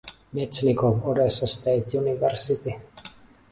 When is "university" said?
1.95-2.75